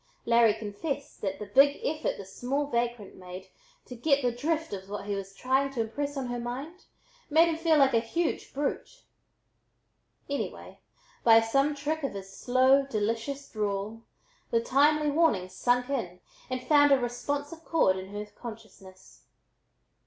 Larry 0.25 0.55
confessed 0.55 1.21
that 1.21 1.37
the 1.37 1.45
big 1.45 1.79
effort 1.85 2.17
this 2.17 2.33
small 2.35 2.65
vagrant 2.65 3.15
made 3.17 3.49
"to 3.85 3.93
get 3.95 4.23
the 4.23 4.31
drift" 4.31 4.73
of 4.73 4.89
what 4.89 5.05
he 5.05 5.13
was 5.13 5.31
trying 5.35 5.69
to 5.73 5.81
impress 5.81 6.17
on 6.17 6.25
her 6.25 6.39
mind, 6.39 6.85
made 7.29 7.47
him 7.49 7.55
feel 7.55 7.77
like 7.77 7.93
a 7.93 7.99
huge 7.99 8.51
brute. 8.51 9.03
Anyway, 10.27 10.79
by 11.23 11.39
some 11.39 11.75
trick 11.75 12.01
of 12.01 12.15
his 12.15 12.35
slow, 12.35 12.83
delicious 12.87 13.47
drawl, 13.51 14.01
the 14.49 14.59
timely 14.59 15.11
warning 15.11 15.47
"sunk 15.49 15.87
in" 15.91 16.19
and 16.49 16.63
found 16.63 16.91
a 16.91 16.97
responsive 16.97 17.63
chord 17.63 17.95
in 17.95 18.09
her 18.09 18.25
consciousness. 18.25 19.25